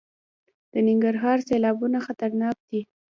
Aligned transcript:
د 0.71 0.73
ننګرهار 0.87 1.37
سیلابونه 1.49 1.97
خطرناک 2.07 2.57
دي 2.69 2.81